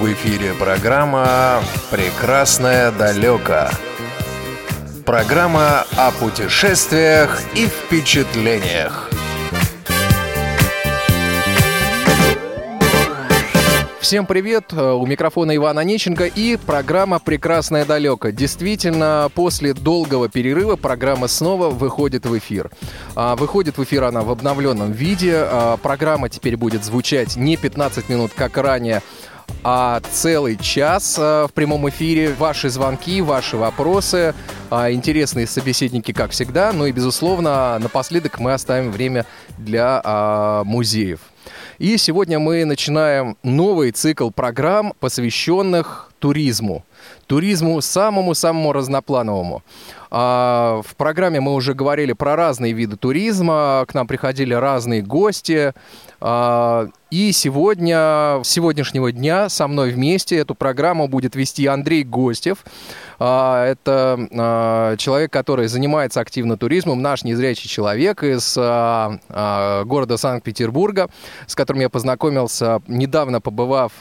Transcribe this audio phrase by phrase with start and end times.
[0.00, 3.68] В эфире программа «Прекрасное далеко».
[5.04, 9.10] Программа о путешествиях и впечатлениях.
[14.00, 14.72] Всем привет!
[14.72, 18.30] У микрофона Иван Онищенко и программа «Прекрасное далеко».
[18.30, 22.70] Действительно, после долгого перерыва программа снова выходит в эфир.
[23.14, 25.34] А, выходит в эфир она в обновленном виде.
[25.36, 29.02] А, программа теперь будет звучать не 15 минут, как ранее,
[29.62, 32.34] а целый час а, в прямом эфире.
[32.38, 34.34] Ваши звонки, ваши вопросы,
[34.70, 36.72] интересные собеседники, как всегда.
[36.72, 39.26] Ну и, безусловно, напоследок мы оставим время
[39.58, 41.20] для музеев.
[41.78, 46.84] И сегодня мы начинаем новый цикл программ, посвященных туризму.
[47.26, 49.62] Туризму самому-самому разноплановому.
[50.10, 55.72] А, в программе мы уже говорили про разные виды туризма, к нам приходили разные гости.
[56.20, 62.58] А, и сегодня, с сегодняшнего дня со мной вместе эту программу будет вести Андрей Гостев.
[63.18, 71.08] А, это а, человек, который занимается активно туризмом, наш незрячий человек из города Санкт-Петербурга,
[71.46, 73.92] с которым я познакомился, недавно побывав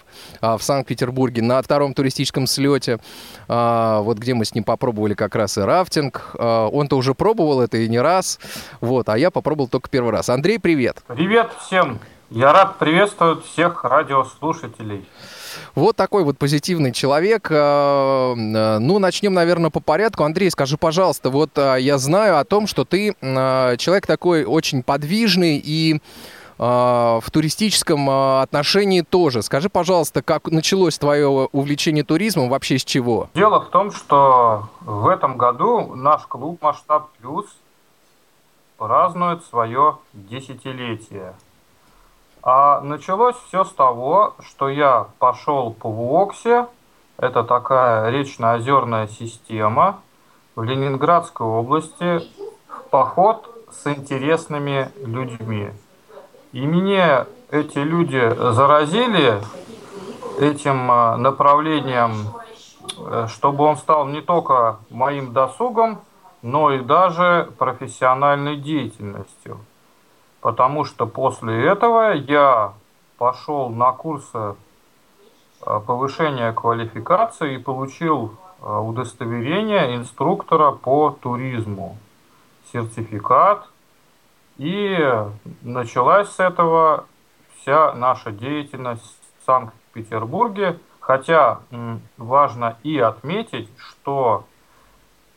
[0.42, 3.00] в Санкт-Петербурге на втором туристическом слете,
[3.48, 6.36] вот где мы с ним попробовали как раз и рафтинг.
[6.38, 8.40] Он-то уже пробовал это и не раз,
[8.82, 10.30] вот, а я попробовал только первый раз.
[10.30, 10.98] Андрей, привет!
[11.08, 12.00] Привет всем!
[12.32, 15.04] Я рад приветствовать всех радиослушателей.
[15.74, 17.48] Вот такой вот позитивный человек.
[17.50, 20.24] Э, э, ну, начнем, наверное, по порядку.
[20.24, 25.62] Андрей, скажи, пожалуйста, вот э, я знаю о том, что ты человек такой очень подвижный
[25.64, 26.02] и
[26.58, 29.42] в туристическом отношении тоже.
[29.42, 33.30] Скажи, пожалуйста, как началось твое увлечение туризмом, вообще с чего?
[33.34, 37.46] Дело в том, что в этом году наш клуб «Масштаб Плюс»
[38.78, 41.34] празднует свое десятилетие.
[42.42, 46.68] А началось все с того, что я пошел по ВОКСе,
[47.18, 50.00] это такая речно-озерная система,
[50.56, 52.22] в Ленинградской области.
[52.68, 55.70] В поход с интересными людьми.
[56.52, 59.42] И мне эти люди заразили
[60.40, 62.34] этим а, направлением,
[62.98, 66.02] э, чтобы он стал не только моим досугом,
[66.42, 69.60] но и даже профессиональной деятельностью
[70.42, 72.74] потому что после этого я
[73.18, 74.56] пошел на курсы
[75.66, 81.98] э, повышения квалификации и получил э, удостоверение инструктора по туризму,
[82.72, 83.68] сертификат.
[84.58, 84.98] И
[85.62, 87.06] началась с этого
[87.58, 90.80] вся наша деятельность в Санкт-Петербурге.
[91.00, 91.62] Хотя
[92.18, 94.44] важно и отметить, что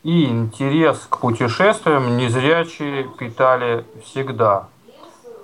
[0.02, 4.68] и интерес к путешествиям незрячие питали всегда.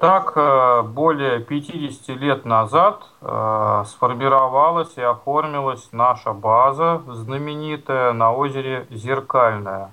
[0.01, 8.87] Так, э, более 50 лет назад э, сформировалась и оформилась наша база знаменитая на озере
[8.91, 9.91] Зеркальная.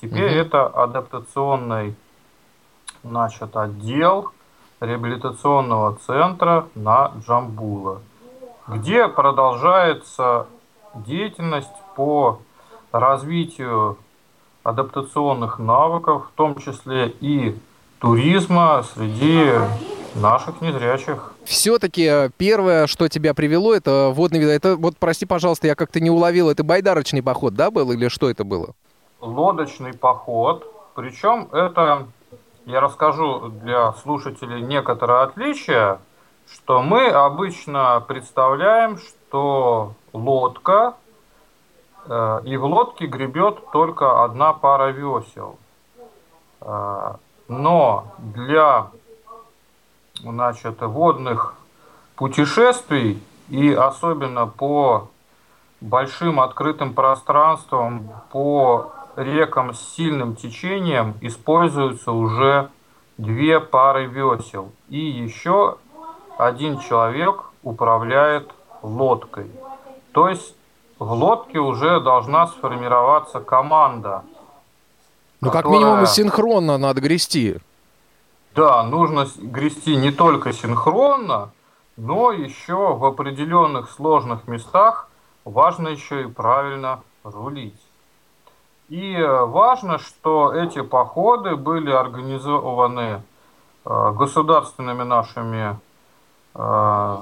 [0.00, 0.46] Теперь угу.
[0.46, 1.96] это адаптационный
[3.02, 4.30] значит, отдел
[4.80, 8.02] реабилитационного центра на Джамбула,
[8.68, 10.46] где продолжается
[10.94, 12.38] деятельность по
[12.92, 13.98] развитию
[14.62, 17.58] адаптационных навыков, в том числе и
[18.00, 19.52] туризма среди
[20.14, 21.32] наших незрячих.
[21.44, 24.48] Все-таки э, первое, что тебя привело, это водный вид.
[24.48, 28.28] Это, вот, прости, пожалуйста, я как-то не уловил, это байдарочный поход, да, был или что
[28.28, 28.74] это было?
[29.20, 30.66] Лодочный поход.
[30.94, 32.06] Причем это,
[32.66, 35.98] я расскажу для слушателей некоторое отличие,
[36.52, 40.94] что мы обычно представляем, что лодка,
[42.06, 45.58] э, и в лодке гребет только одна пара весел.
[47.50, 48.90] Но для
[50.20, 51.56] значит, водных
[52.14, 55.08] путешествий и особенно по
[55.80, 62.70] большим открытым пространствам, по рекам с сильным течением используются уже
[63.18, 64.70] две пары весел.
[64.88, 65.78] И еще
[66.38, 68.48] один человек управляет
[68.80, 69.50] лодкой.
[70.12, 70.54] То есть
[71.00, 74.22] в лодке уже должна сформироваться команда–
[75.40, 77.58] ну, как минимум, синхронно надо грести.
[78.54, 81.50] Да, нужно грести не только синхронно,
[81.96, 85.08] но еще в определенных сложных местах
[85.44, 87.80] важно еще и правильно рулить.
[88.88, 93.22] И э, важно, что эти походы были организованы
[93.84, 95.78] э, государственными нашими
[96.56, 97.16] э,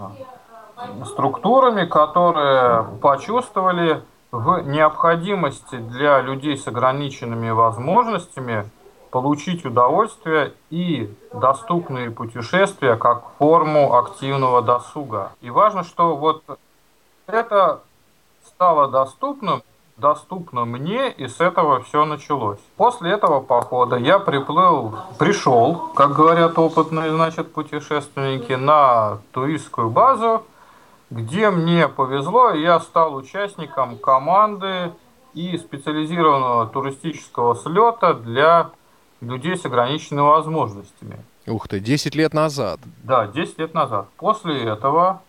[1.05, 8.69] структурами, которые почувствовали в необходимости для людей с ограниченными возможностями
[9.11, 15.33] получить удовольствие и доступные путешествия как форму активного досуга.
[15.41, 16.43] И важно, что вот
[17.27, 17.81] это
[18.47, 19.63] стало доступным,
[19.97, 22.61] доступно мне, и с этого все началось.
[22.77, 30.45] После этого похода я приплыл, пришел, как говорят опытные, значит, путешественники, на туристскую базу,
[31.10, 34.93] где мне повезло, я стал участником команды
[35.34, 38.70] и специализированного туристического слета для
[39.20, 41.25] людей с ограниченными возможностями.
[41.46, 42.81] Ух ты, 10 лет назад.
[43.02, 44.08] Да, 10 лет назад.
[44.16, 45.22] После этого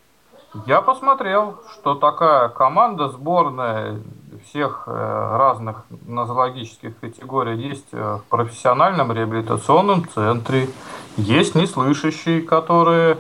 [0.66, 4.02] я посмотрел, что такая команда сборная
[4.46, 10.70] всех э, разных нозологических категорий есть э, в профессиональном реабилитационном центре,
[11.18, 13.20] есть неслышащие, которые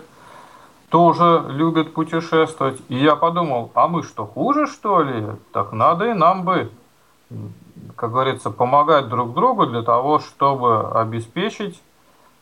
[0.89, 2.79] тоже любят путешествовать.
[2.89, 5.25] И я подумал, а мы что, хуже что ли?
[5.53, 6.71] Так надо и нам бы,
[7.95, 11.81] как говорится, помогать друг другу для того, чтобы обеспечить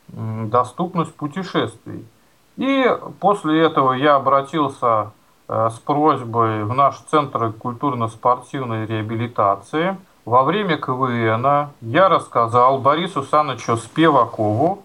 [0.08, 2.06] доступность путешествий.
[2.56, 5.12] И после этого я обратился
[5.48, 9.98] э, с просьбой в наш Центр культурно-спортивной реабилитации.
[10.26, 14.84] Во время КВН я рассказал Борису Санычу Спевакову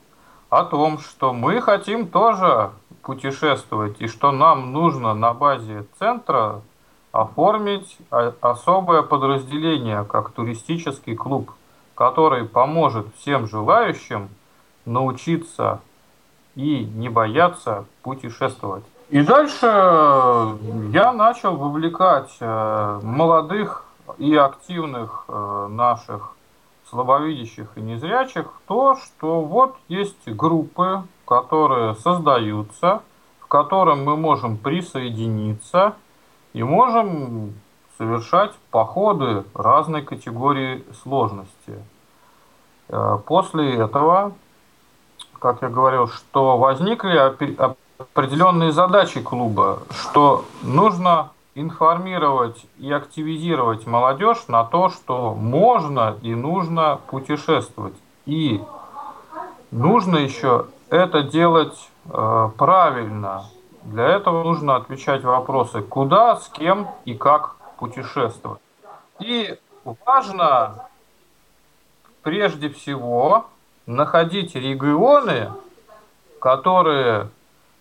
[0.50, 2.70] о том, что мы хотим тоже
[3.02, 6.62] путешествовать и что нам нужно на базе центра
[7.12, 7.98] оформить
[8.40, 11.50] особое подразделение, как туристический клуб,
[11.94, 14.30] который поможет всем желающим
[14.86, 15.80] научиться
[16.54, 18.84] и не бояться путешествовать.
[19.10, 23.84] И дальше я начал вовлекать э, молодых
[24.16, 26.34] и активных э, наших
[26.92, 33.00] слабовидящих и незрячих то, что вот есть группы, которые создаются,
[33.40, 35.94] в котором мы можем присоединиться
[36.52, 37.54] и можем
[37.96, 41.82] совершать походы разной категории сложности.
[42.88, 44.34] Э, после этого
[45.42, 54.64] как я говорил, что возникли определенные задачи клуба, что нужно информировать и активизировать молодежь на
[54.64, 57.94] то, что можно и нужно путешествовать.
[58.24, 58.62] И
[59.70, 63.44] нужно еще это делать э, правильно.
[63.82, 68.60] Для этого нужно отвечать вопросы, куда, с кем и как путешествовать.
[69.18, 69.58] И
[70.06, 70.86] важно
[72.22, 73.46] прежде всего
[73.86, 75.50] находить регионы,
[76.38, 77.28] которые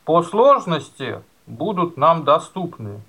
[0.05, 3.01] по сложности будут нам доступны.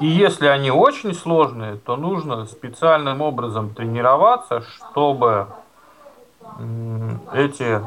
[0.00, 5.46] И если они очень сложные, то нужно специальным образом тренироваться, чтобы
[7.32, 7.80] эти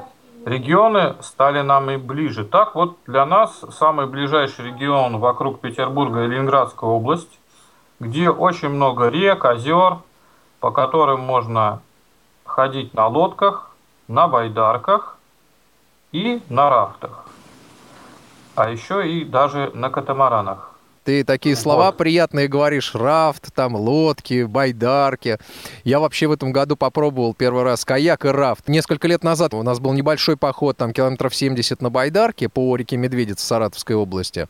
[0.46, 2.46] регионы стали нам и ближе.
[2.46, 7.40] Так вот, для нас самый ближайший регион вокруг Петербурга и Ленинградская область,
[8.00, 9.98] где очень много рек, озер,
[10.60, 11.82] по которым можно
[12.46, 13.72] ходить на лодках,
[14.08, 15.18] на байдарках
[16.12, 17.26] и на рафтах.
[18.56, 20.69] А еще и даже на катамаранах.
[21.10, 25.40] Ты такие слова приятные говоришь, рафт, там лодки, байдарки.
[25.84, 28.68] Я вообще в этом году попробовал первый раз каяк и рафт.
[28.68, 32.96] Несколько лет назад у нас был небольшой поход, там километров 70 на байдарке по реке
[32.98, 34.46] Медведица Саратовской области.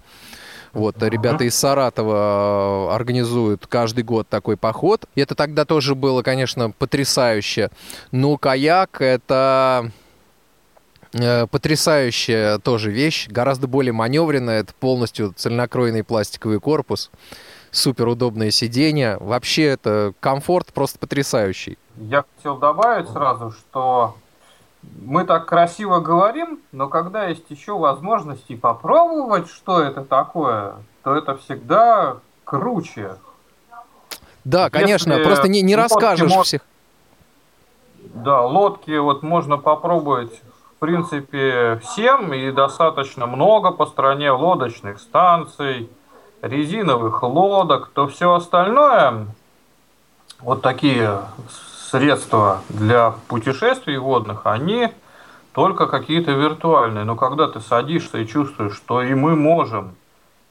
[0.74, 5.06] Вот, ребята из Саратова э, организуют каждый год такой поход.
[5.16, 7.70] И это тогда тоже было, конечно, потрясающе.
[8.12, 9.94] Но каяк— это
[11.12, 14.62] потрясающая тоже вещь, гораздо более маневренная.
[14.62, 17.10] Это полностью цельнокроенный пластиковый корпус,
[17.72, 19.18] супер удобное сиденье.
[19.20, 21.78] Вообще это комфорт просто потрясающий.
[21.98, 24.16] Я хотел добавить сразу, что
[24.82, 31.38] мы так красиво говорим, но когда есть еще возможности попробовать, что это такое, то это
[31.38, 33.16] всегда круче.
[34.46, 36.62] Да, конечно, Если просто не, не расскажешь всех.
[38.16, 40.42] Да, лодки вот можно попробовать,
[40.80, 45.90] принципе, всем, и достаточно много по стране лодочных станций,
[46.42, 49.28] резиновых лодок, то все остальное,
[50.40, 51.22] вот такие
[51.92, 54.90] средства для путешествий водных, они
[55.54, 57.04] только какие-то виртуальные.
[57.04, 59.96] Но когда ты садишься и чувствуешь, что и мы можем,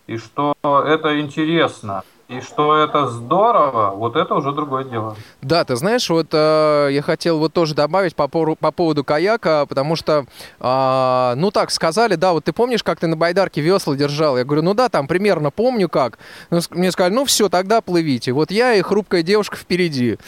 [0.06, 5.16] и что это интересно, и что это здорово, вот это уже другое дело.
[5.40, 9.64] Да, ты знаешь, вот э, я хотел вот тоже добавить по, по, по поводу каяка,
[9.64, 10.26] потому что,
[10.60, 14.36] э, ну так сказали, да, вот ты помнишь, как ты на байдарке весла держал?
[14.36, 16.18] Я говорю, ну да, там примерно помню как.
[16.50, 18.32] Ну, мне сказали, ну все, тогда плывите.
[18.32, 20.18] Вот я и хрупкая девушка впереди.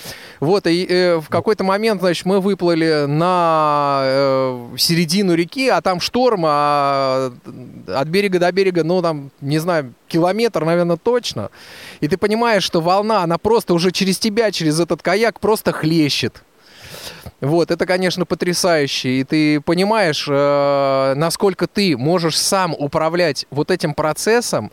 [0.40, 6.00] Вот, и э, в какой-то момент, значит, мы выплыли на э, середину реки, а там
[6.00, 7.30] шторм, а
[7.88, 11.50] от берега до берега, ну там, не знаю, километр, наверное, точно.
[12.00, 16.42] И ты понимаешь, что волна, она просто уже через тебя, через этот каяк просто хлещет.
[17.40, 19.20] Вот, это, конечно, потрясающе.
[19.20, 24.70] И ты понимаешь, э, насколько ты можешь сам управлять вот этим процессом,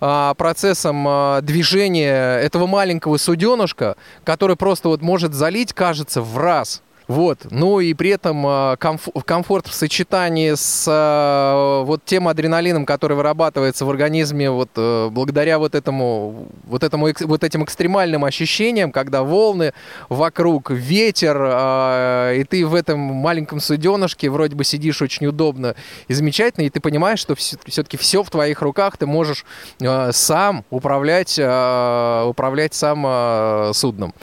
[0.00, 6.82] а, процессом а, движения этого маленького суденышка, который просто вот может залить, кажется, в раз.
[7.08, 7.46] Вот.
[7.50, 13.84] Ну и при этом а, комфорт в сочетании с а, вот тем адреналином, который вырабатывается
[13.84, 19.72] в организме вот э, благодаря вот этому, вот этому, вот этим экстремальным ощущениям, когда волны
[20.08, 25.76] вокруг, ветер, а, и ты в этом маленьком суденышке вроде бы сидишь очень удобно
[26.08, 29.44] и замечательно, и ты понимаешь, что все-таки все в твоих руках, ты можешь
[30.10, 34.14] сам управлять, управлять сам судном.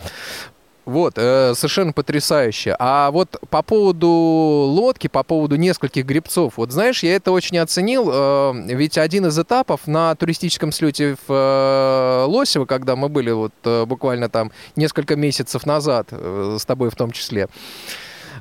[0.86, 2.76] Вот, э, совершенно потрясающе.
[2.78, 8.10] А вот по поводу лодки, по поводу нескольких грибцов, вот знаешь, я это очень оценил,
[8.12, 13.54] э, ведь один из этапов на туристическом слете в э, Лосево, когда мы были вот
[13.64, 17.48] э, буквально там несколько месяцев назад, э, с тобой в том числе,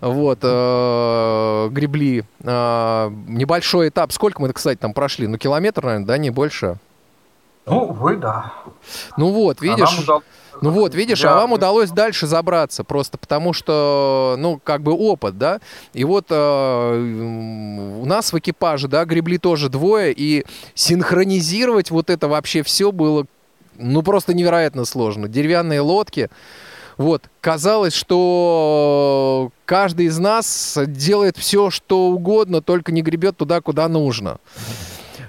[0.00, 6.18] вот, э, гребли, э, небольшой этап, сколько мы, кстати, там прошли, ну, километр, наверное, да,
[6.18, 6.78] не больше?
[7.66, 8.52] Ну, вы, да.
[9.16, 10.08] Ну вот, видишь...
[10.08, 10.20] А
[10.62, 11.32] ну вот, видишь, да.
[11.32, 15.60] а вам удалось дальше забраться, просто потому что, ну, как бы опыт, да.
[15.92, 22.28] И вот э, у нас в экипаже, да, гребли тоже двое, и синхронизировать вот это
[22.28, 23.26] вообще все было,
[23.76, 25.28] ну, просто невероятно сложно.
[25.28, 26.30] Деревянные лодки,
[26.96, 33.88] вот, казалось, что каждый из нас делает все, что угодно, только не гребет туда, куда
[33.88, 34.38] нужно.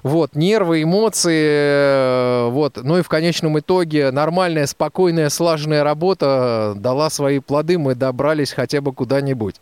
[0.04, 2.78] Вот, нервы, эмоции, э, вот.
[2.84, 8.82] Ну и в конечном итоге нормальная, спокойная, слаженная работа дала свои плоды, мы добрались хотя
[8.82, 9.62] бы куда-нибудь.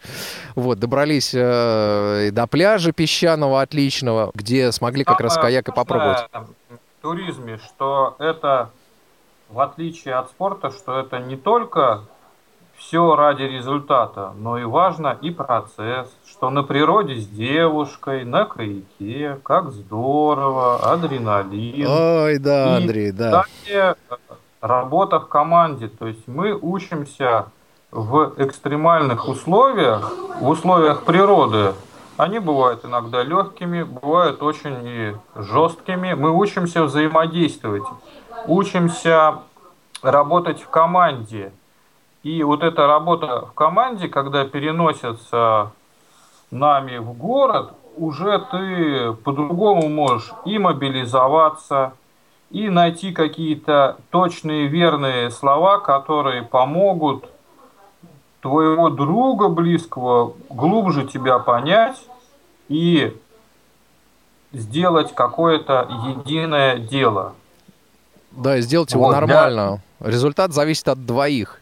[0.55, 6.27] Вот, добрались э, до пляжа песчаного отличного, где смогли как раз каяк и попробовать.
[6.33, 8.71] В туризме, что это,
[9.49, 12.01] в отличие от спорта, что это не только
[12.77, 16.07] все ради результата, но и важно и процесс,
[16.41, 21.85] что на природе с девушкой, на каяке, как здорово, адреналин.
[21.87, 23.43] Ой, да, и, Андрей, да.
[23.43, 23.95] Кстати,
[24.59, 27.45] работа в команде, то есть мы учимся
[27.91, 31.75] в экстремальных условиях, в условиях природы,
[32.17, 36.15] они бывают иногда легкими, бывают очень и жесткими.
[36.15, 37.83] Мы учимся взаимодействовать,
[38.47, 39.35] учимся
[40.01, 41.51] работать в команде.
[42.23, 45.69] И вот эта работа в команде, когда переносятся
[46.51, 51.93] нами в город, уже ты по-другому можешь и мобилизоваться,
[52.49, 57.25] и найти какие-то точные верные слова, которые помогут
[58.41, 61.97] твоего друга близкого глубже тебя понять
[62.67, 63.15] и
[64.51, 67.33] сделать какое-то единое дело.
[68.31, 69.81] Да, и сделать его вот, нормально.
[69.99, 70.11] Для...
[70.11, 71.60] Результат зависит от двоих.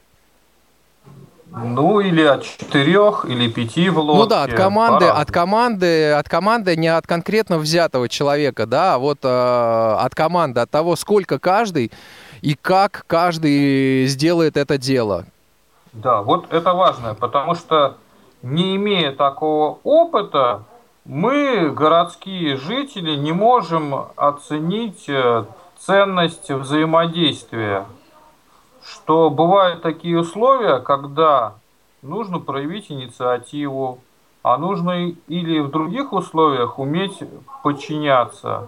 [1.52, 4.24] Ну, или от четырех, или пяти в лодке.
[4.24, 8.98] Ну да, от команды, от команды, от команды, не от конкретно взятого человека, да, а
[9.00, 11.92] вот э, от команды, от того, сколько каждый
[12.42, 15.26] и как каждый сделает это дело.
[15.94, 17.98] Да, вот это важно, потому что
[18.44, 20.64] не имея такого опыта,
[21.04, 25.46] мы, городские жители, не можем оценить э,
[25.80, 27.86] ценность взаимодействия
[29.10, 31.56] что бывают такие условия, когда
[32.04, 34.02] нужно проявить инициативу,
[34.44, 37.18] а нужно или в других условиях уметь
[37.64, 38.68] подчиняться.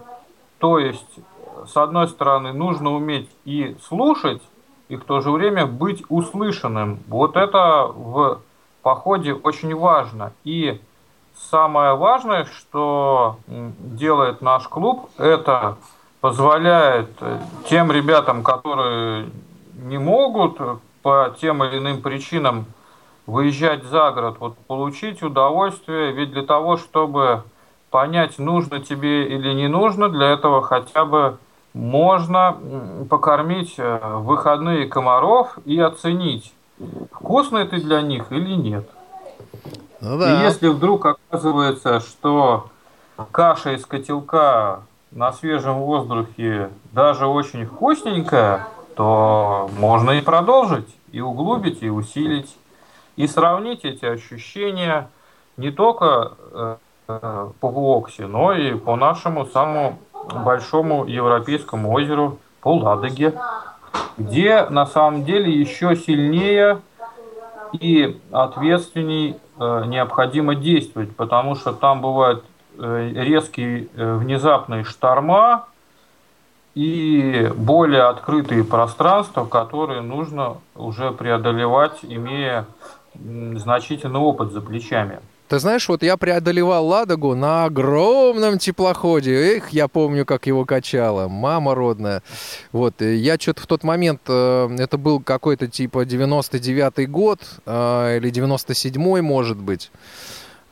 [0.58, 1.20] То есть,
[1.64, 4.42] с одной стороны, нужно уметь и слушать,
[4.88, 6.98] и в то же время быть услышанным.
[7.06, 8.40] Вот это в
[8.82, 10.32] походе очень важно.
[10.42, 10.80] И
[11.36, 15.76] самое важное, что делает наш клуб, это
[16.20, 17.10] позволяет
[17.68, 19.28] тем ребятам, которые
[19.82, 20.58] не могут
[21.02, 22.66] по тем или иным причинам
[23.26, 27.42] выезжать за город, вот получить удовольствие, ведь для того, чтобы
[27.90, 31.38] понять, нужно тебе или не нужно, для этого хотя бы
[31.74, 32.58] можно
[33.08, 36.52] покормить э, выходные комаров и оценить,
[37.12, 38.88] вкусный ты для них или нет.
[40.00, 40.40] Ну, да.
[40.40, 42.66] И если вдруг оказывается, что
[43.30, 51.82] каша из котелка на свежем воздухе даже очень вкусненькая, то можно и продолжить, и углубить,
[51.82, 52.54] и усилить,
[53.16, 55.08] и сравнить эти ощущения
[55.56, 59.98] не только э, по Вуоксе, но и по нашему самому
[60.44, 63.34] большому европейскому озеру, по Ладоге,
[64.16, 66.80] где на самом деле еще сильнее
[67.72, 72.44] и ответственней э, необходимо действовать, потому что там бывают
[72.78, 75.66] э, резкие внезапные шторма,
[76.74, 82.66] и более открытые пространства, которые нужно уже преодолевать, имея
[83.14, 85.20] значительный опыт за плечами.
[85.48, 89.56] Ты знаешь, вот я преодолевал Ладогу на огромном теплоходе.
[89.56, 91.28] Эх, я помню, как его качало.
[91.28, 92.22] Мама родная.
[92.72, 98.32] Вот, я что-то в тот момент, э, это был какой-то типа 99-й год э, или
[98.32, 99.90] 97-й, может быть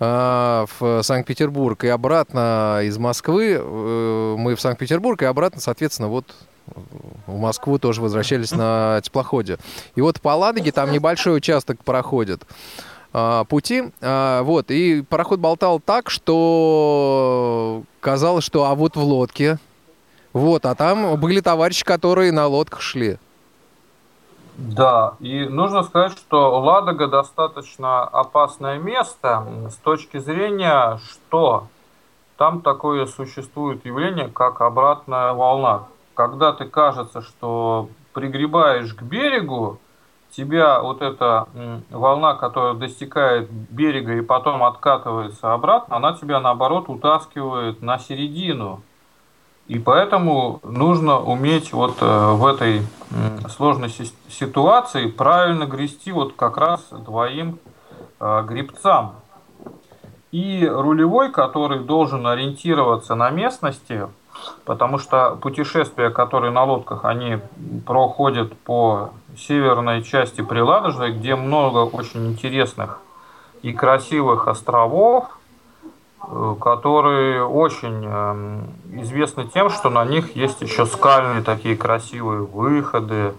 [0.00, 3.58] в Санкт-Петербург и обратно из Москвы.
[3.60, 6.24] Мы в Санкт-Петербург и обратно, соответственно, вот
[7.26, 9.58] в Москву тоже возвращались на теплоходе.
[9.94, 12.42] И вот по Ладоге там небольшой участок проходит
[13.12, 13.84] а, пути.
[14.00, 19.58] А, вот, и пароход болтал так, что казалось, что а вот в лодке.
[20.32, 23.18] Вот, а там были товарищи, которые на лодках шли.
[24.56, 31.66] Да, и нужно сказать, что Ладога достаточно опасное место с точки зрения, что
[32.36, 35.86] там такое существует явление, как обратная волна
[36.20, 39.78] когда ты кажется, что пригребаешь к берегу,
[40.32, 41.48] тебя вот эта
[41.88, 48.82] волна, которая достигает берега и потом откатывается обратно, она тебя наоборот утаскивает на середину.
[49.70, 52.82] И поэтому нужно уметь вот э, в этой
[53.48, 53.88] сложной
[54.28, 57.60] ситуации правильно грести вот как раз двоим
[58.18, 59.14] э, гребцам.
[60.32, 64.08] И рулевой, который должен ориентироваться на местности,
[64.64, 67.38] потому что путешествия, которые на лодках, они
[67.86, 72.98] проходят по северной части Приладожной, где много очень интересных
[73.62, 75.38] и красивых островов,
[76.20, 78.68] которые очень эм,
[79.02, 83.34] известны тем, что на них есть еще скальные такие красивые выходы.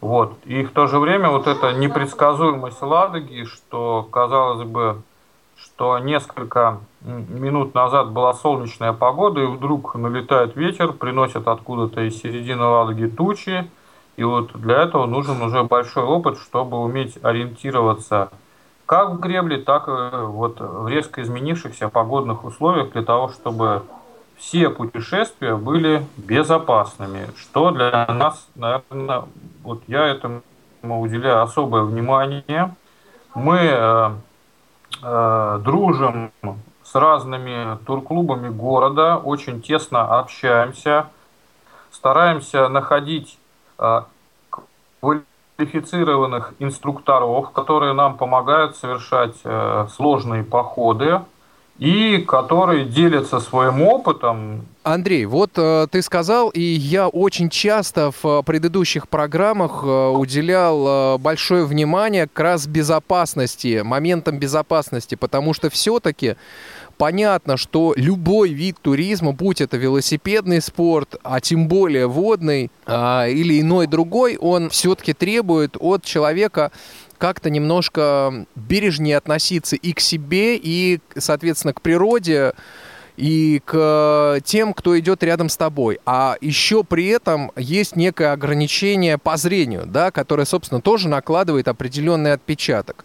[0.00, 0.34] Вот.
[0.44, 5.02] И в то же время вот эта непредсказуемость Ладоги, что, казалось бы,
[5.56, 12.64] что несколько минут назад была солнечная погода, и вдруг налетает ветер, приносит откуда-то из середины
[12.64, 13.70] Ладоги тучи,
[14.16, 18.30] и вот для этого нужен уже большой опыт, чтобы уметь ориентироваться
[18.86, 23.82] как в гребле, так и вот в резко изменившихся погодных условиях для того, чтобы
[24.36, 29.24] все путешествия были безопасными, что для нас, наверное,
[29.62, 30.42] вот я этому
[30.82, 32.74] уделяю особое внимание.
[33.34, 34.10] Мы э,
[35.02, 36.32] э, дружим
[36.84, 41.08] с разными турклубами города, очень тесно общаемся,
[41.90, 43.38] стараемся находить
[43.78, 44.02] э,
[45.56, 51.20] квалифицированных инструкторов, которые нам помогают совершать э, сложные походы
[51.78, 54.66] и которые делятся своим опытом.
[54.82, 61.16] Андрей, вот э, ты сказал, и я очень часто в э, предыдущих программах э, уделял
[61.16, 66.36] э, большое внимание как раз безопасности, моментам безопасности, потому что все-таки
[66.96, 73.60] понятно, что любой вид туризма, будь это велосипедный спорт, а тем более водный э, или
[73.60, 76.72] иной другой, он все-таки требует от человека
[77.18, 82.52] как-то немножко бережнее относиться и к себе, и, соответственно, к природе,
[83.16, 85.98] и к тем, кто идет рядом с тобой.
[86.04, 92.32] А еще при этом есть некое ограничение по зрению, да, которое, собственно, тоже накладывает определенный
[92.32, 93.04] отпечаток.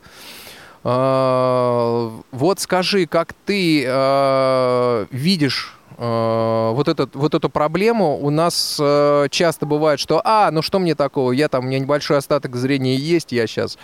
[0.84, 8.78] А, вот скажи, как ты а, видишь Э, вот, этот, вот эту проблему у нас
[8.82, 12.56] э, часто бывает, что, а, ну что мне такого, я там, у меня небольшой остаток
[12.56, 13.78] зрения есть, я сейчас,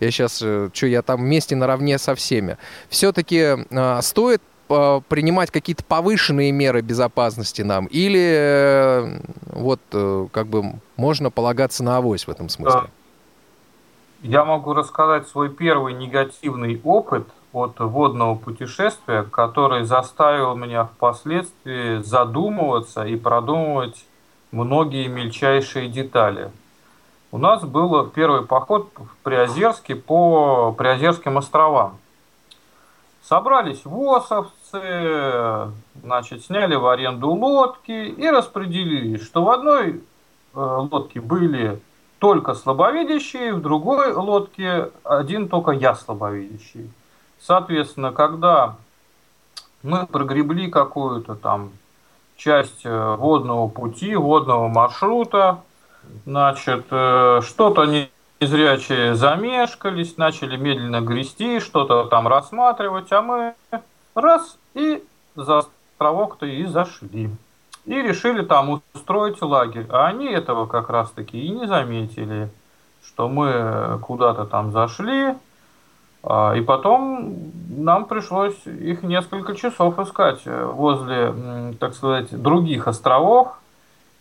[0.00, 2.58] я сейчас, э, что, я там вместе наравне со всеми.
[2.88, 3.56] Все-таки
[4.02, 7.86] стоит принимать какие-то повышенные меры безопасности нам?
[7.86, 9.80] Или вот
[10.32, 12.82] как бы можно полагаться на авось в этом смысле?
[14.22, 23.04] Я могу рассказать свой первый негативный опыт– от водного путешествия, который заставил меня впоследствии задумываться
[23.04, 24.04] и продумывать
[24.52, 26.50] многие мельчайшие детали.
[27.32, 31.98] У нас был первый поход в Приозерске по Приозерским островам.
[33.22, 39.98] Собрались ВОСовцы, значит, сняли в аренду лодки и распределили, что в одной э,
[40.54, 41.80] лодке были
[42.20, 46.90] только слабовидящие, в другой лодке один только я слабовидящий.
[47.40, 48.76] Соответственно, когда
[49.82, 51.72] мы прогребли какую-то там
[52.36, 55.62] часть э, водного пути, водного маршрута,
[56.26, 57.86] значит, э, что-то
[58.40, 63.54] незрячие замешкались, начали медленно грести, что-то там рассматривать, а мы
[64.14, 65.02] раз и
[65.36, 67.30] за островок-то и зашли.
[67.86, 69.86] И решили там устроить лагерь.
[69.88, 72.50] А они этого как раз-таки и не заметили,
[73.02, 75.34] что мы куда-то там зашли,
[76.22, 83.58] а, и потом нам пришлось их несколько часов искать возле, так сказать, других островов.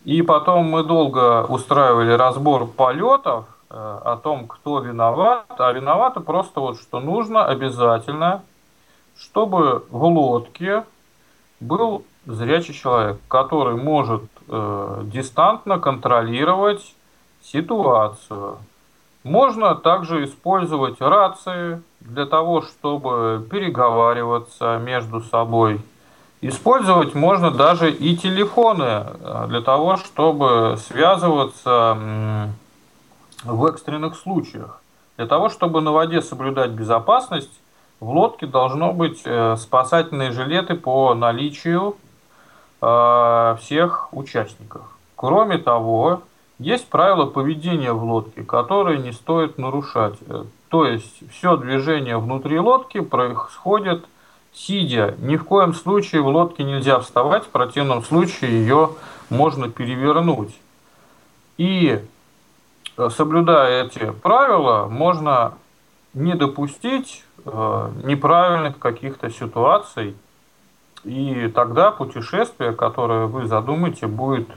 [0.05, 5.45] И потом мы долго устраивали разбор полетов э, о том, кто виноват.
[5.49, 8.41] А виноваты просто вот, что нужно обязательно,
[9.17, 10.85] чтобы в лодке
[11.59, 16.93] был зрячий человек, который может э, дистантно контролировать
[17.43, 18.57] ситуацию.
[19.23, 25.81] Можно также использовать рации для того, чтобы переговариваться между собой.
[26.41, 31.97] Использовать можно даже и телефоны э, для того, чтобы связываться
[33.43, 34.81] в экстренных случаях.
[35.17, 37.51] Для того, чтобы на воде соблюдать безопасность,
[37.99, 41.97] в лодке должно быть э, спасательные жилеты по наличию
[42.79, 44.83] всех участников.
[45.15, 46.21] Кроме того,
[46.59, 50.17] есть правила поведения в лодке, которые не стоит нарушать.
[50.69, 54.05] То есть все движение внутри лодки происходит
[54.53, 55.15] сидя.
[55.19, 58.91] Ни в коем случае в лодке нельзя вставать, в противном случае ее
[59.29, 60.55] можно перевернуть.
[61.57, 61.99] И
[62.97, 65.53] э, соблюдая эти правила, можно
[66.13, 70.15] не допустить э, неправильных каких-то ситуаций,
[71.03, 74.49] и тогда путешествие, которое вы задумаете, будет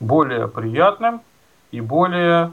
[0.00, 1.22] более приятным
[1.70, 2.52] и более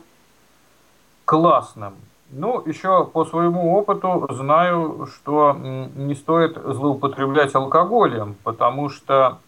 [1.26, 1.96] классным.
[2.30, 9.40] Ну, еще по своему опыту знаю, что не стоит злоупотреблять алкоголем, потому что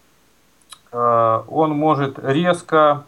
[0.92, 3.04] э, он может резко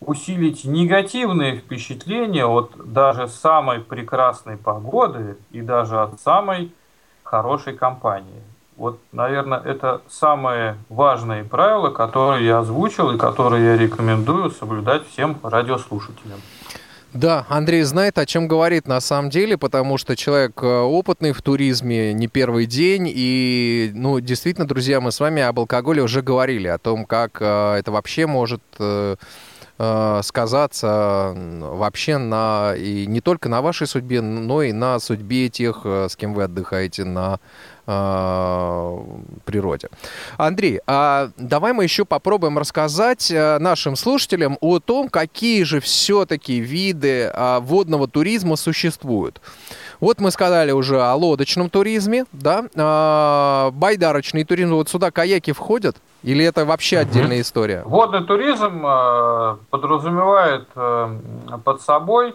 [0.00, 6.72] усилить негативные впечатления от даже самой прекрасной погоды и даже от самой
[7.22, 8.42] хорошей компании.
[8.76, 15.38] Вот, наверное, это самые важные правила, которые я озвучил и которые я рекомендую соблюдать всем
[15.42, 16.38] радиослушателям.
[17.14, 21.40] Да, Андрей знает, о чем говорит на самом деле, потому что человек э, опытный в
[21.40, 23.06] туризме не первый день.
[23.08, 27.76] И, ну, действительно, друзья, мы с вами об алкоголе уже говорили, о том, как э,
[27.78, 29.16] это вообще может э,
[29.78, 36.16] сказаться вообще на и не только на вашей судьбе, но и на судьбе тех, с
[36.16, 37.38] кем вы отдыхаете на
[37.86, 38.98] э,
[39.44, 39.88] природе.
[40.36, 46.58] Андрей, а давай мы еще попробуем рассказать э, нашим слушателям о том, какие же все-таки
[46.58, 49.40] виды э, водного туризма существуют.
[50.00, 54.74] Вот мы сказали уже о лодочном туризме, да, э, байдарочный туризм.
[54.74, 55.96] Вот сюда каяки входят?
[56.22, 57.82] Или это вообще отдельная история?
[57.84, 61.18] Водный туризм э, подразумевает э,
[61.64, 62.34] под собой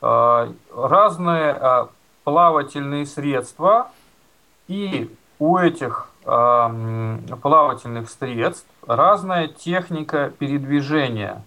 [0.00, 1.86] э, разные э,
[2.24, 3.88] плавательные средства,
[4.68, 11.42] и у этих э, плавательных средств разная техника передвижения.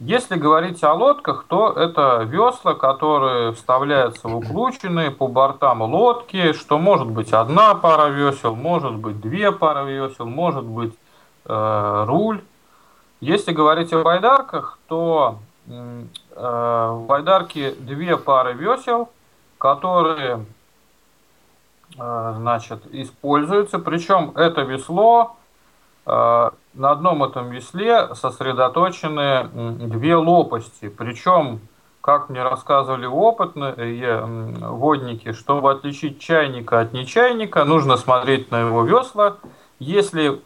[0.00, 6.78] Если говорить о лодках, то это весла, которые вставляются в уключенные по бортам лодки, что
[6.78, 10.94] может быть одна пара весел, может быть две пары весел, может быть
[11.44, 12.42] э, руль.
[13.20, 16.02] Если говорить о байдарках, то э,
[16.34, 19.10] в байдарке две пары весел,
[19.58, 20.44] которые
[21.98, 23.78] Э, значит, используется.
[23.78, 25.36] Причем это весло,
[26.06, 29.48] на одном этом весле сосредоточены
[29.88, 30.88] две лопасти.
[30.88, 31.60] Причем,
[32.00, 34.20] как мне рассказывали опытные
[34.60, 39.36] водники, чтобы отличить чайника от нечайника, нужно смотреть на его весла.
[39.78, 40.40] Если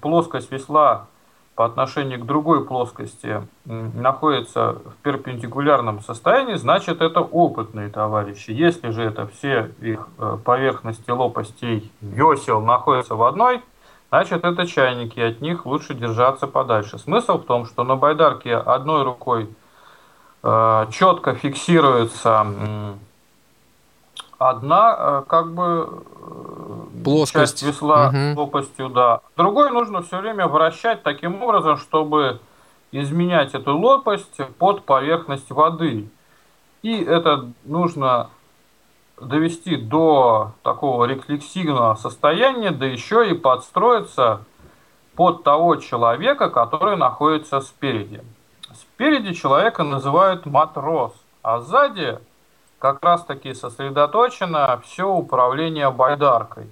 [0.00, 1.06] плоскость весла
[1.54, 8.50] по отношению к другой плоскости находится в перпендикулярном состоянии, значит это опытные товарищи.
[8.50, 13.62] Если же это все их э, поверхности лопастей весел находятся в одной,
[14.14, 16.98] значит это чайники, от них лучше держаться подальше.
[16.98, 19.48] Смысл в том, что на байдарке одной рукой
[20.44, 22.46] э, четко фиксируется
[24.38, 28.40] одна э, как бы э, плоскость часть весла угу.
[28.40, 29.20] лопастью, да.
[29.36, 32.38] Другой нужно все время вращать таким образом, чтобы
[32.92, 36.08] изменять эту лопасть под поверхность воды.
[36.82, 38.30] И это нужно
[39.28, 44.40] довести до такого рефлексивного состояния, да еще и подстроиться
[45.14, 48.22] под того человека, который находится спереди.
[48.72, 52.18] Спереди человека называют матрос, а сзади
[52.78, 56.70] как раз-таки сосредоточено все управление байдаркой.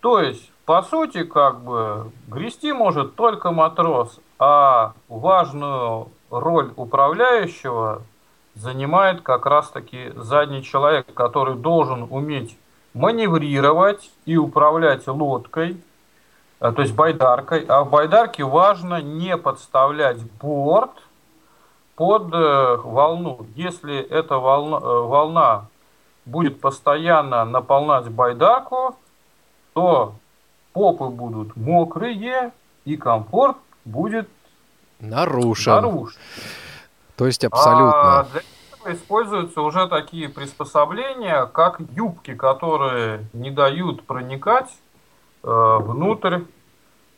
[0.00, 8.02] То есть, по сути, как бы грести может только матрос, а важную роль управляющего
[8.54, 12.56] занимает как раз-таки задний человек, который должен уметь
[12.94, 15.80] маневрировать и управлять лодкой,
[16.60, 17.64] э, то есть байдаркой.
[17.68, 20.92] А в байдарке важно не подставлять борт
[21.96, 23.46] под э, волну.
[23.56, 25.66] Если эта волна, э, волна
[26.24, 28.96] будет постоянно наполнять байдарку,
[29.74, 30.14] то
[30.72, 32.52] попы будут мокрые
[32.84, 34.28] и комфорт будет
[35.00, 35.72] нарушен.
[35.72, 36.18] нарушен.
[37.16, 38.20] То есть абсолютно.
[38.20, 38.42] А для
[38.92, 44.70] используются уже такие приспособления, как юбки, которые не дают проникать
[45.42, 46.40] э, внутрь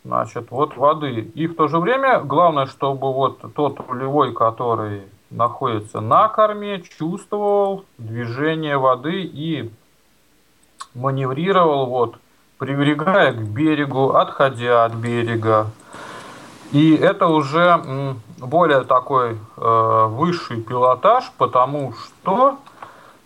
[0.04, 1.32] значит, вот воды.
[1.34, 7.84] И в то же время главное, чтобы вот тот рулевой, который находится на корме, чувствовал
[7.98, 9.70] движение воды и
[10.94, 12.16] маневрировал, вот,
[12.58, 15.66] прибегая к берегу, отходя от берега.
[16.70, 22.58] И это уже более такой э, высший пилотаж, потому что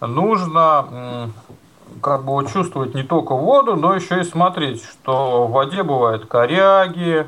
[0.01, 1.31] нужно
[2.01, 7.27] как бы чувствовать не только воду, но еще и смотреть, что в воде бывают коряги,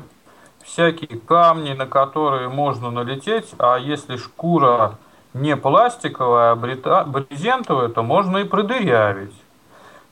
[0.63, 4.97] всякие камни, на которые можно налететь, а если шкура
[5.33, 9.33] не пластиковая, а брезентовая, то можно и продырявить.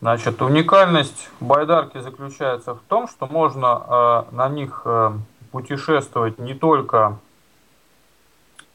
[0.01, 5.12] Значит, уникальность байдарки заключается в том, что можно э, на них э,
[5.51, 7.19] путешествовать не только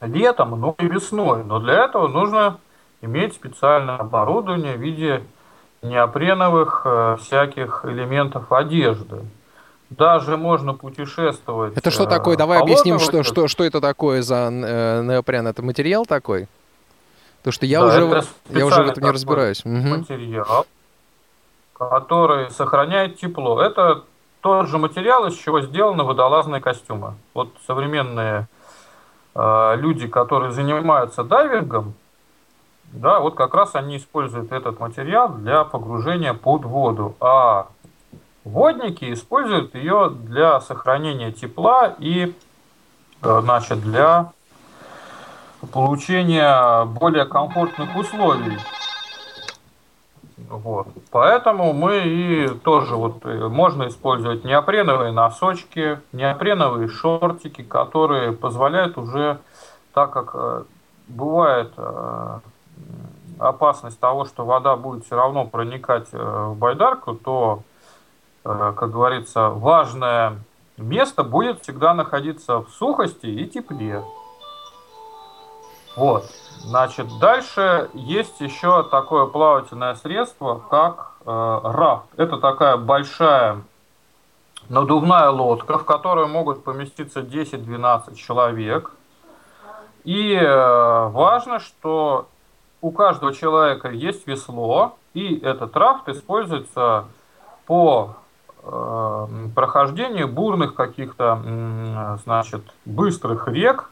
[0.01, 1.43] летом, но и весной.
[1.43, 2.59] Но для этого нужно
[3.01, 5.23] иметь специальное оборудование в виде
[5.81, 9.21] неопреновых э, всяких элементов одежды.
[9.89, 11.77] Даже можно путешествовать.
[11.77, 12.35] Это что э, такое?
[12.35, 15.47] Давай объясним, что, что, что это такое за э, неопрен.
[15.47, 16.47] Это материал такой?
[17.43, 19.63] То что я, да, уже, я уже в этом не разбираюсь.
[19.63, 21.85] Материал, угу.
[21.85, 23.61] который сохраняет тепло.
[23.61, 24.03] Это
[24.41, 27.13] тот же материал, из чего сделаны водолазные костюмы.
[27.33, 28.47] Вот современные
[29.75, 31.93] люди, которые занимаются дайвингом,
[32.93, 37.67] да, вот как раз они используют этот материал для погружения под воду, а
[38.43, 42.33] водники используют ее для сохранения тепла и
[43.21, 44.31] э, значит, для
[45.73, 48.57] получения более комфортных условий.
[50.49, 50.87] Вот.
[51.11, 59.39] Поэтому мы и тоже вот э, можно использовать неопреновые носочки, неопреновые шортики, которые позволяют уже,
[59.93, 60.63] так как э,
[61.07, 61.73] бывает
[63.39, 67.63] опасность того, что вода будет все равно проникать э, в байдарку, то,
[68.43, 70.39] э, как говорится, важное
[70.77, 74.03] место будет всегда находиться в сухости и тепле.
[75.97, 76.25] Вот.
[76.59, 82.05] Значит, дальше есть еще такое плавательное средство, как э, рафт.
[82.17, 83.63] Это такая большая
[84.69, 88.91] надувная лодка, в которой могут поместиться 10-12 человек.
[90.03, 92.27] И э, важно, что
[92.81, 97.05] у каждого человека есть весло, и этот рафт используется
[97.65, 98.17] по
[98.61, 103.89] э, прохождению бурных каких-то, значит, быстрых рек,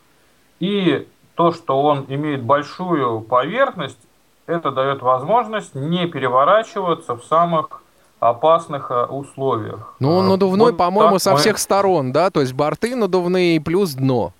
[0.59, 4.00] и то, что он имеет большую поверхность,
[4.48, 7.82] это дает возможность не переворачиваться в самых
[8.19, 9.95] опасных э, условиях.
[10.00, 11.38] Ну, он надувной, вот по-моему, со мы...
[11.38, 12.30] всех сторон, да?
[12.30, 14.32] То есть борты надувные плюс дно.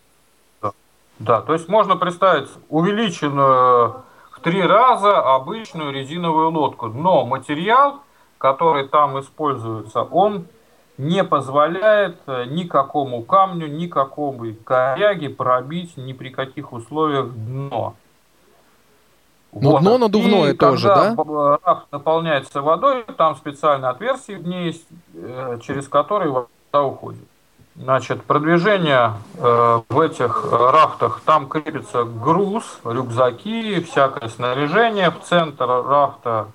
[0.62, 0.72] Да.
[1.20, 4.04] да, то есть можно представить увеличенную
[4.42, 6.88] три раза обычную резиновую лодку.
[6.88, 8.02] Но материал,
[8.38, 10.46] который там используется, он
[10.98, 17.96] не позволяет э, никакому камню, никакому коряге пробить ни при каких условиях дно.
[19.52, 19.82] Но вот.
[19.82, 21.60] дно надувное и тоже, когда да?
[21.64, 27.24] рафт наполняется водой, там специальное отверстие в ней есть, э, через которое вода уходит.
[27.76, 35.12] Значит, продвижение э, в этих рафтах, там крепится груз, рюкзаки, всякое снаряжение.
[35.12, 36.48] В центр рафта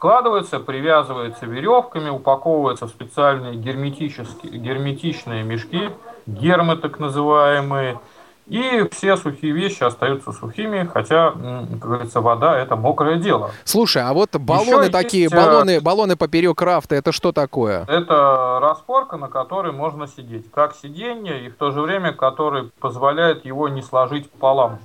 [0.00, 5.90] складывается, привязывается веревками, упаковывается в специальные герметические, герметичные мешки,
[6.26, 8.00] гермы так называемые.
[8.46, 13.50] И все сухие вещи остаются сухими, хотя, как говорится, вода это мокрое дело.
[13.64, 17.84] Слушай, а вот баллоны Еще такие, есть, баллоны, баллоны поперек рафта, это что такое?
[17.86, 23.44] Это распорка, на которой можно сидеть, как сиденье, и в то же время, который позволяет
[23.44, 24.78] его не сложить пополам.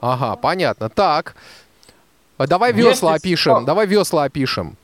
[0.00, 0.88] Ага, понятно.
[0.88, 1.34] Так,
[2.46, 4.76] давай весла есть опишем, давай весла опишем.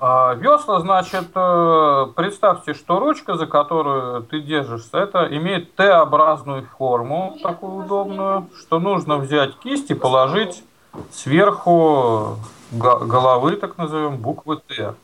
[0.00, 7.36] А, весла, значит, э, представьте, что ручка, за которую ты держишься, это имеет Т-образную форму,
[7.42, 10.62] такую удобную, что нужно взять кисть и положить
[11.10, 12.38] сверху
[12.70, 14.94] головы, так назовем, буквы Т.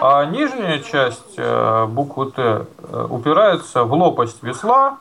[0.00, 4.98] А нижняя часть э, буквы Т э, упирается в лопасть весла,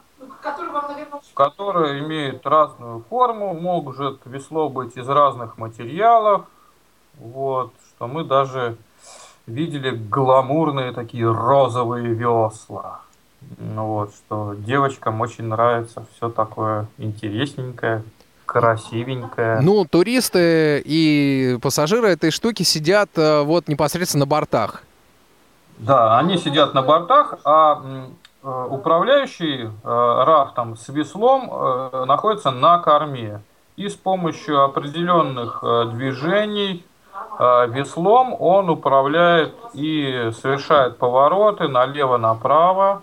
[1.34, 6.46] которая имеет разную форму, может весло быть из разных материалов,
[7.18, 8.78] вот, что мы даже
[9.48, 13.02] видели гламурные такие розовые весла.
[13.58, 18.04] Ну вот, что девочкам очень нравится все такое интересненькое,
[18.46, 19.62] красивенькое.
[19.62, 24.84] Ну, туристы и пассажиры этой штуки сидят э, вот непосредственно на бортах.
[25.78, 27.82] Да, они сидят на бортах, а
[28.44, 33.42] управляющий э, рафтом с веслом находится на корме.
[33.76, 36.86] и с помощью определенных э, движений
[37.40, 43.02] э, веслом он управляет и совершает повороты налево-направо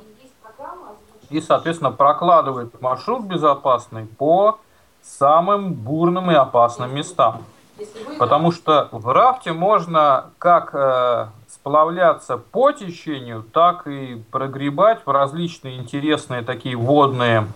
[1.31, 4.59] и, соответственно, прокладывает маршрут безопасный по
[5.03, 7.44] самым бурным и опасным местам.
[8.18, 15.78] Потому что в рафте можно как э, сплавляться по течению, так и прогребать в различные
[15.78, 17.46] интересные такие водные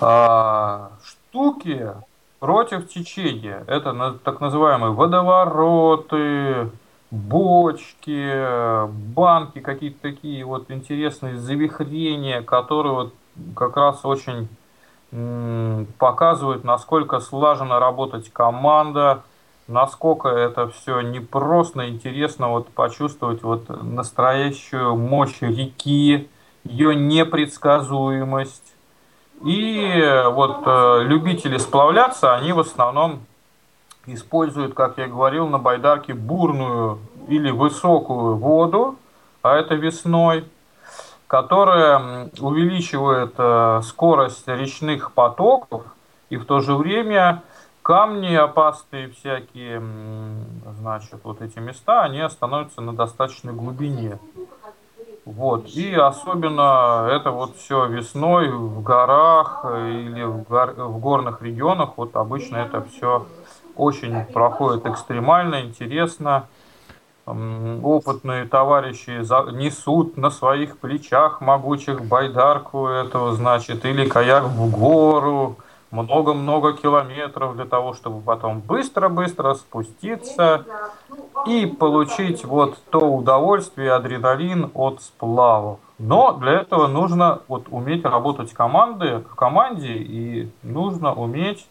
[0.00, 1.90] э, штуки
[2.38, 3.64] против течения.
[3.66, 6.70] Это так называемые водовороты,
[7.10, 13.14] бочки, банки, какие-то такие вот интересные завихрения, которые вот
[13.54, 14.48] как раз очень
[15.98, 19.22] показывают, насколько слаженно работать команда,
[19.68, 26.28] насколько это все непросто, интересно вот почувствовать вот настоящую мощь реки,
[26.64, 28.74] ее непредсказуемость.
[29.44, 33.20] И вот э, любители сплавляться, они в основном
[34.06, 38.96] используют, как я говорил, на байдарке бурную или высокую воду,
[39.42, 40.44] а это весной,
[41.26, 45.82] которая увеличивает э, скорость речных потоков
[46.30, 47.42] и в то же время
[47.82, 49.82] камни опасные всякие,
[50.78, 54.18] значит, вот эти места, они становятся на достаточной глубине.
[55.24, 55.66] Вот.
[55.68, 61.90] И особенно это вот все весной в горах или в, гор, в горных регионах.
[61.96, 63.26] Вот обычно это все
[63.76, 66.46] очень проходит экстремально, интересно.
[67.24, 69.10] Опытные товарищи
[69.52, 75.56] несут на своих плечах могучих байдарку этого, значит, или каяк в гору,
[75.92, 80.64] много-много километров для того, чтобы потом быстро-быстро спуститься
[81.46, 85.78] и получить вот то удовольствие, адреналин от сплавов.
[85.98, 91.68] Но для этого нужно вот уметь работать команды, в команде и нужно уметь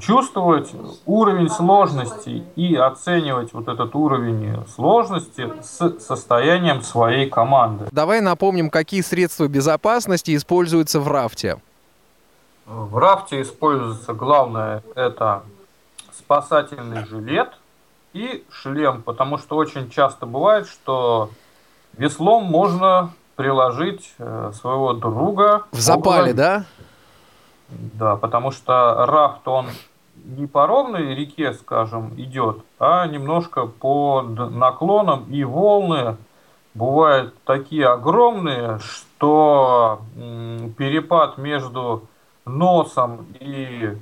[0.00, 0.70] чувствовать
[1.04, 7.88] уровень сложности и оценивать вот этот уровень сложности с состоянием своей команды.
[7.92, 11.58] Давай напомним, какие средства безопасности используются в рафте.
[12.68, 15.42] В рафте используется главное это
[16.12, 17.54] спасательный жилет
[18.12, 21.30] и шлем, потому что очень часто бывает, что
[21.96, 25.64] веслом можно приложить э, своего друга.
[25.72, 26.34] В запале, около...
[26.34, 26.64] да?
[27.70, 29.68] Да, потому что рафт, он
[30.26, 36.18] не по ровной реке, скажем, идет, а немножко по наклонам, и волны
[36.74, 40.02] бывают такие огромные, что
[40.76, 42.02] перепад между
[42.48, 43.96] носом и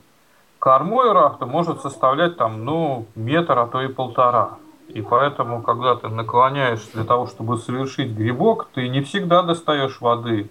[0.58, 4.58] кормой рафта может составлять там, ну, метр, а то и полтора.
[4.88, 10.48] И поэтому, когда ты наклоняешься для того, чтобы совершить грибок, ты не всегда достаешь воды.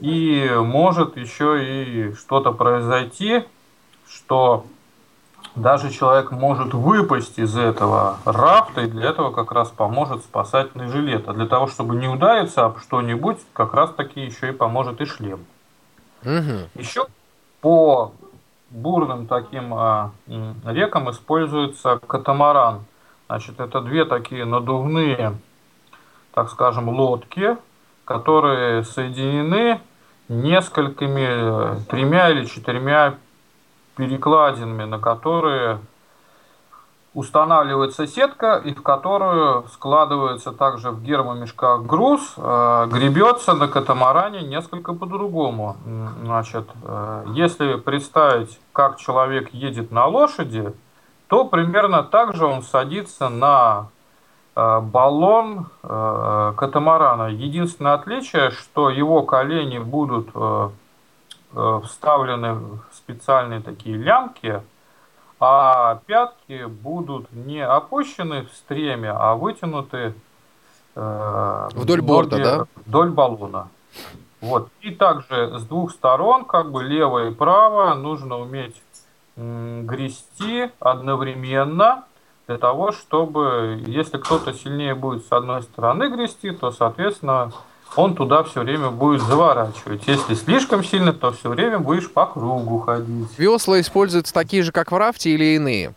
[0.00, 3.44] И может еще и что-то произойти,
[4.08, 4.64] что
[5.54, 11.28] даже человек может выпасть из этого рафта, и для этого как раз поможет спасательный жилет.
[11.28, 15.04] А для того, чтобы не удариться об что-нибудь, как раз таки еще и поможет и
[15.04, 15.40] шлем.
[16.24, 16.80] Угу.
[16.80, 17.06] Еще
[17.60, 18.12] по
[18.70, 20.12] бурным таким а,
[20.64, 22.84] рекам используется катамаран.
[23.26, 25.34] Значит, это две такие надувные,
[26.34, 27.56] так скажем, лодки,
[28.04, 29.80] которые соединены
[30.28, 33.14] несколькими, тремя или четырьмя
[33.96, 35.78] перекладинами, на которые
[37.14, 44.94] устанавливается сетка, и в которую складывается также в гермомешках груз, э, гребется на катамаране несколько
[44.94, 45.76] по-другому.
[46.22, 50.72] Значит, э, если представить, как человек едет на лошади,
[51.26, 53.88] то примерно так же он садится на
[54.54, 57.28] э, баллон катамарана.
[57.28, 60.28] Единственное отличие, что его колени будут
[61.84, 64.62] вставлены в специальные такие лямки,
[65.44, 70.14] а пятки будут не опущены в стреме, а вытянуты
[70.94, 72.66] э, вдоль борта, да?
[72.86, 73.68] Вдоль баллона.
[74.40, 74.68] Вот.
[74.82, 78.80] И также с двух сторон, как бы лево и право, нужно уметь
[79.36, 82.04] м, грести одновременно
[82.46, 87.50] для того, чтобы, если кто-то сильнее будет с одной стороны грести, то, соответственно,
[87.96, 90.06] он туда все время будет заворачивать.
[90.06, 93.28] Если слишком сильно, то все время будешь по кругу ходить.
[93.38, 95.94] Весла используются такие же, как в рафте или иные?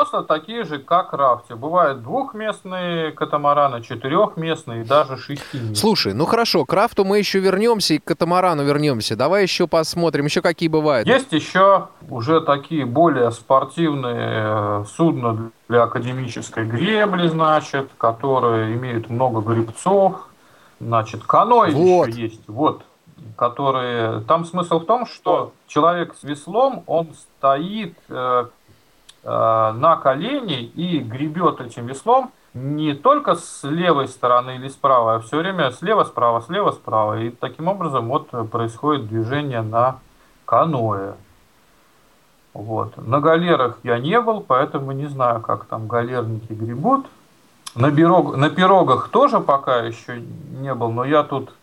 [0.00, 1.54] Весла такие же, как рафте.
[1.54, 5.74] Бывают двухместные катамараны, четырехместные и даже шестиместные.
[5.74, 9.14] Слушай, ну хорошо, к рафту мы еще вернемся и к катамарану вернемся.
[9.14, 11.06] Давай еще посмотрим, еще какие бывают.
[11.06, 19.42] Есть еще уже такие более спортивные э, судна для академической гребли, значит, которые имеют много
[19.42, 20.29] грибцов,
[20.80, 22.08] Значит, каноэ вот.
[22.08, 22.48] еще есть.
[22.48, 22.82] Вот.
[23.36, 24.20] которые...
[24.22, 28.46] Там смысл в том, что человек с веслом, он стоит э,
[29.22, 35.20] э, на колени и гребет этим веслом не только с левой стороны или справа, а
[35.20, 37.20] все время слева, справа, слева, справа.
[37.20, 39.98] И таким образом вот происходит движение на
[40.46, 41.14] каноэ.
[42.52, 42.96] Вот.
[42.96, 47.06] На галерах я не был, поэтому не знаю, как там галерники гребут.
[47.74, 51.54] На, пирог, на пирогах тоже пока еще не был, но я тут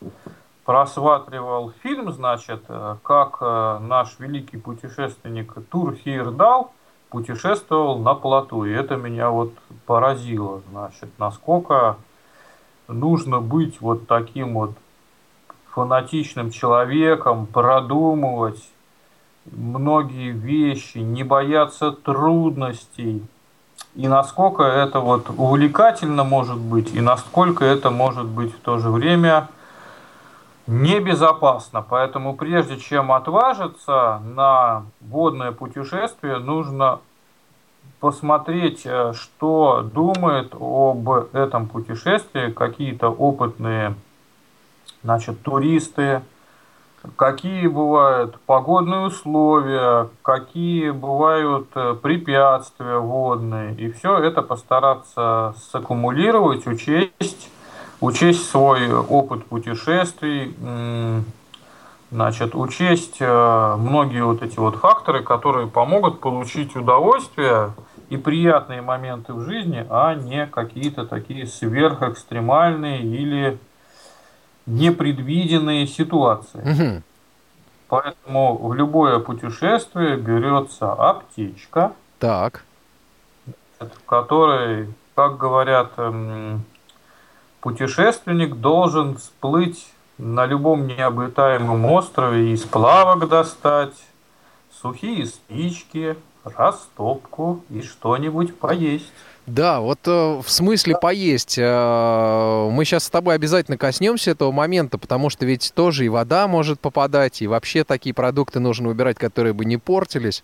[0.63, 2.63] просматривал фильм, значит,
[3.03, 6.71] как э, наш великий путешественник Тур Хейрдал
[7.09, 8.65] путешествовал на плоту.
[8.65, 9.53] И это меня вот
[9.85, 11.97] поразило, значит, насколько
[12.87, 14.71] нужно быть вот таким вот
[15.71, 18.69] фанатичным человеком, продумывать
[19.45, 23.23] многие вещи, не бояться трудностей,
[23.97, 28.91] и насколько это вот увлекательно может быть, и насколько это может быть в то же
[28.91, 29.47] время
[30.67, 31.81] небезопасно.
[31.81, 36.99] Поэтому прежде чем отважиться на водное путешествие, нужно
[37.99, 43.95] посмотреть, э, что думает об этом путешествии какие-то опытные
[45.01, 46.21] значит, туристы,
[47.15, 53.73] какие бывают погодные условия, какие бывают э, препятствия водные.
[53.75, 57.49] И все это постараться саккумулировать, учесть,
[58.01, 60.55] учесть свой опыт путешествий,
[62.11, 67.73] значит, учесть э, многие вот эти вот факторы, которые помогут получить удовольствие
[68.09, 73.57] и приятные моменты в жизни, а не какие-то такие сверхэкстремальные или
[74.67, 76.59] непредвиденные ситуации.
[76.59, 77.01] Угу.
[77.87, 81.93] Поэтому в любое путешествие берется аптечка.
[82.19, 82.63] Так.
[83.79, 86.63] В которой, как говорят, эм,
[87.61, 89.87] путешественник должен всплыть
[90.17, 93.95] на любом необитаемом острове и сплавок достать,
[94.81, 99.11] сухие спички, растопку и что-нибудь поесть.
[99.47, 101.55] Да, вот э, в смысле поесть.
[101.57, 106.49] Э, мы сейчас с тобой обязательно коснемся этого момента, потому что ведь тоже и вода
[106.49, 110.43] может попадать, и вообще такие продукты нужно выбирать, которые бы не портились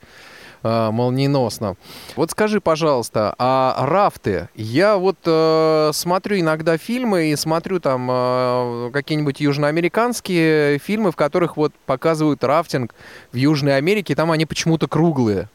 [0.63, 1.75] э, молниеносно.
[2.15, 4.47] Вот скажи, пожалуйста, а рафты?
[4.55, 11.57] Я вот э, смотрю иногда фильмы и смотрю там э, какие-нибудь южноамериканские фильмы, в которых
[11.57, 12.95] вот показывают рафтинг
[13.33, 15.49] в Южной Америке, там они почему-то круглые.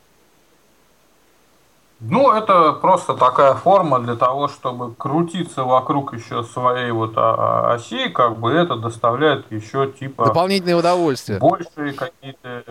[2.00, 8.38] Ну, это просто такая форма для того, чтобы крутиться вокруг еще своей вот оси, как
[8.38, 10.26] бы это доставляет еще типа...
[10.26, 11.40] Дополнительное удовольствие.
[11.40, 12.62] Большие какие-то,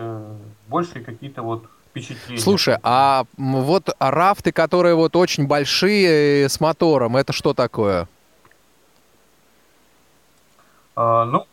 [0.68, 2.40] большие какие-то вот впечатления.
[2.40, 8.08] Слушай, а вот рафты, которые вот очень большие э, с мотором, это что такое?
[11.00, 11.46] А, ну,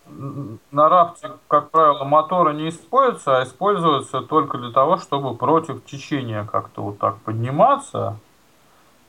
[0.71, 6.49] на рафте, как правило, моторы не используются, а используются только для того, чтобы против течения
[6.51, 8.17] как-то вот так подниматься.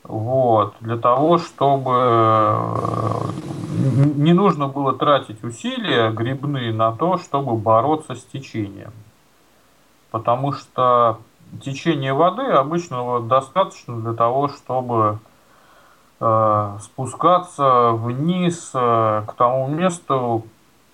[0.02, 3.18] Вот, для того, чтобы э,
[4.16, 8.92] не нужно было тратить усилия грибные на то, чтобы бороться с течением.
[10.10, 11.18] Потому что
[11.62, 15.18] течение воды обычно достаточно для того, чтобы
[16.18, 20.44] спускаться вниз э, к тому месту,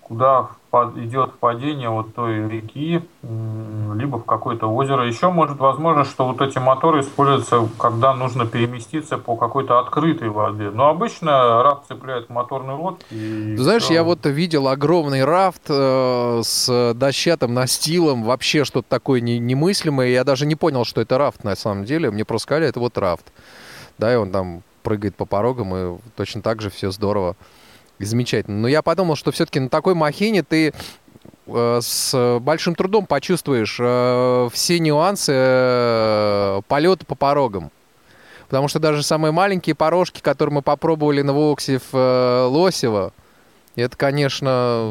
[0.00, 0.48] куда
[0.96, 5.06] идет падение вот той реки, либо в какое-то озеро.
[5.06, 10.70] Еще может возможно, что вот эти моторы используются, когда нужно переместиться по какой-то открытой воде.
[10.70, 13.04] Но обычно рафт цепляет моторный лодки.
[13.10, 13.94] Ты знаешь, все.
[13.94, 20.08] я вот видел огромный рафт э, с дощатым настилом, вообще что-то такое не, немыслимое.
[20.08, 22.10] Я даже не понял, что это рафт на самом деле.
[22.10, 23.30] Мне просто сказали, это вот рафт.
[23.98, 27.37] Да, и он там прыгает по порогам, и точно так же все здорово
[27.99, 28.59] и замечательно.
[28.59, 30.74] Но я подумал, что все-таки на такой махине ты
[31.47, 37.70] э, с большим трудом почувствуешь э, все нюансы э, полета по порогам.
[38.49, 43.12] Потому что даже самые маленькие порожки, которые мы попробовали на Воксе в Лосево,
[43.76, 44.91] это, конечно,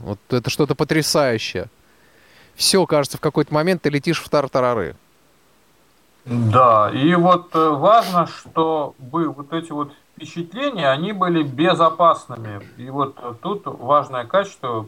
[0.00, 1.66] вот это что-то потрясающее.
[2.54, 4.96] Все, кажется, в какой-то момент ты летишь в тартарары.
[6.26, 12.62] Да, и вот э, важно, чтобы вот эти вот впечатления, они были безопасными.
[12.78, 14.86] И вот тут важное качество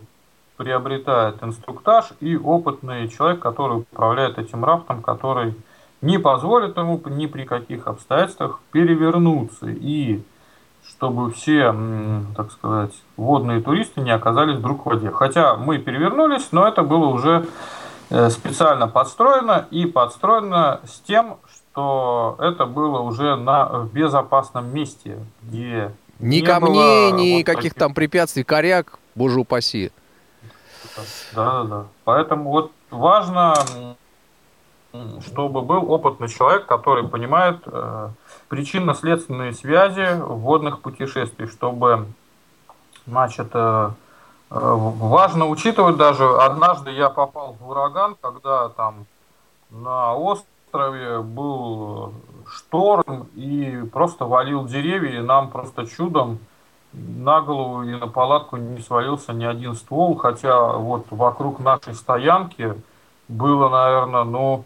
[0.57, 5.55] приобретает инструктаж и опытный человек, который управляет этим рафтом, который
[6.01, 9.69] не позволит ему ни при каких обстоятельствах перевернуться.
[9.69, 10.21] И
[10.89, 11.73] чтобы все,
[12.37, 15.13] так сказать, водные туристы не оказались вдруг в воде.
[15.13, 17.78] Хотя мы перевернулись, но это было уже Э,
[18.09, 26.41] специально подстроено и подстроено с тем, что это было уже на безопасном месте, где ни
[26.41, 27.75] камней, ни вот каких таких...
[27.75, 29.93] там препятствий, коряк, боже упаси.
[31.35, 31.85] Да, да, да.
[32.05, 33.55] Поэтому вот важно,
[35.27, 38.09] чтобы был опытный человек, который понимает э,
[38.49, 42.07] причинно-следственные связи водных путешествий, чтобы,
[43.07, 43.91] значит, э, э,
[44.51, 49.07] важно учитывать даже, однажды я попал в ураган, когда там
[49.71, 52.13] на острове был
[52.47, 56.39] шторм и просто валил деревья, и нам просто чудом
[56.93, 62.75] на голову и на палатку не свалился ни один ствол, хотя вот вокруг нашей стоянки
[63.29, 64.65] было, наверное, ну,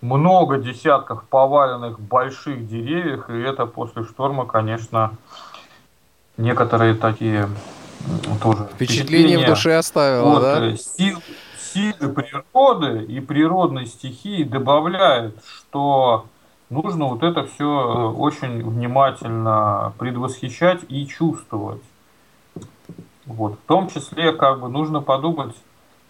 [0.00, 5.12] много десятков поваленных больших деревьев, и это после шторма, конечно,
[6.36, 7.48] некоторые такие
[8.42, 10.66] тоже впечатление в душе оставило, вот, да?
[10.66, 11.22] Э, сил,
[11.72, 16.26] силы природы и природной стихии добавляют, что
[16.70, 21.82] нужно вот это все э, очень внимательно предвосхищать и чувствовать.
[23.26, 23.54] Вот.
[23.54, 25.54] В том числе, как бы нужно подумать,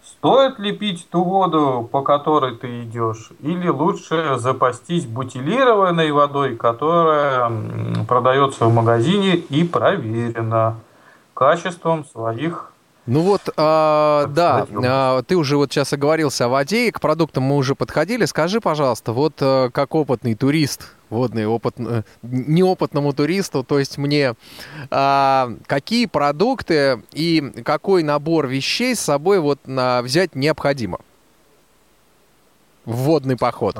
[0.03, 7.51] стоит ли пить ту воду, по которой ты идешь, или лучше запастись бутилированной водой, которая
[8.07, 10.77] продается в магазине и проверена
[11.33, 12.73] качеством своих
[13.05, 17.43] ну вот, а, да, а, ты уже вот сейчас оговорился о воде, и к продуктам
[17.43, 18.23] мы уже подходили.
[18.23, 24.35] Скажи, пожалуйста, вот а, как опытный турист, водный, опыт, э, неопытному туристу, то есть мне,
[24.89, 30.99] а, какие продукты и какой набор вещей с собой вот на, взять необходимо?
[32.85, 33.77] В водный поход.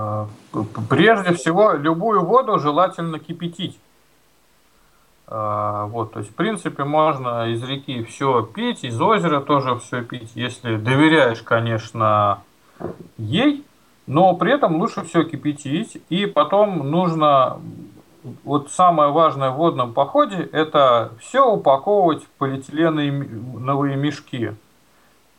[0.89, 3.77] Прежде всего, любую воду желательно кипятить.
[5.35, 10.03] А, вот, то есть, в принципе, можно из реки все пить, из озера тоже все
[10.03, 12.43] пить, если доверяешь, конечно,
[13.17, 13.65] ей,
[14.05, 17.57] но при этом лучше все кипятить, и потом нужно,
[18.43, 24.51] вот самое важное в водном походе, это все упаковывать в полиэтиленовые мешки.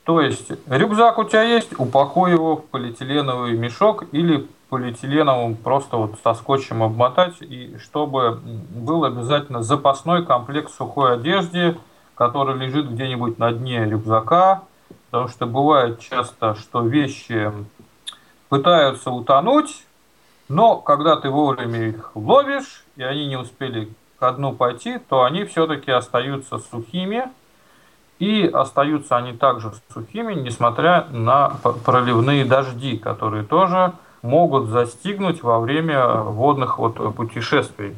[0.02, 6.16] То есть рюкзак у тебя есть, упакуй его в полиэтиленовый мешок или полиэтиленовым просто вот
[6.24, 11.78] со скотчем обмотать, и чтобы был обязательно запасной комплект сухой одежды,
[12.16, 14.62] который лежит где-нибудь на дне рюкзака,
[15.10, 17.52] потому что бывает часто, что вещи
[18.48, 19.86] пытаются утонуть,
[20.48, 25.44] но когда ты вовремя их ловишь, и они не успели ко дну пойти, то они
[25.44, 27.26] все-таки остаются сухими,
[28.18, 31.50] и остаются они также сухими, несмотря на
[31.84, 33.92] проливные дожди, которые тоже
[34.24, 37.94] могут застигнуть во время водных вот путешествий.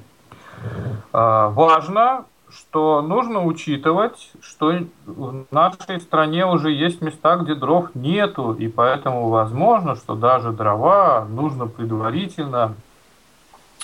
[1.12, 4.72] А, важно, что нужно учитывать, что
[5.06, 11.24] в нашей стране уже есть места, где дров нету, и поэтому возможно, что даже дрова
[11.30, 12.74] нужно предварительно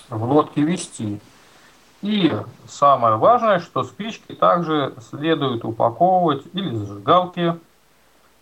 [0.08, 1.20] в лодке вести.
[2.02, 2.32] И
[2.66, 7.54] самое важное, что спички также следует упаковывать или зажигалки–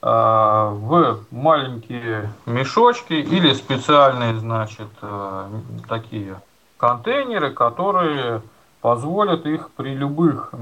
[0.02, 5.48] в маленькие мешочки или специальные, значит, э,
[5.88, 6.40] такие
[6.78, 8.40] контейнеры, которые
[8.80, 10.54] позволят их при любых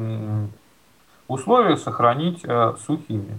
[1.28, 3.38] условиях сохранить э, сухими.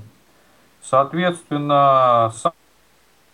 [0.81, 2.31] Соответственно,